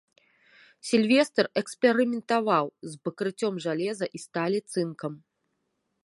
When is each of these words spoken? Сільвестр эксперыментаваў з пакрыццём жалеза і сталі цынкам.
Сільвестр 0.91 1.45
эксперыментаваў 1.61 2.65
з 2.93 2.97
пакрыццём 3.07 3.55
жалеза 3.67 4.05
і 4.21 4.23
сталі 4.25 4.59
цынкам. 4.77 5.13